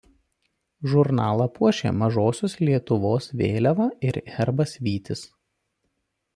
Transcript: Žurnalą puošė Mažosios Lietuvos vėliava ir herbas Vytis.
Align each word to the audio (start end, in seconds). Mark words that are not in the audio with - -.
Žurnalą 0.93 1.45
puošė 1.57 1.91
Mažosios 1.99 2.57
Lietuvos 2.63 3.29
vėliava 3.43 3.89
ir 4.11 4.21
herbas 4.39 4.77
Vytis. 4.89 5.27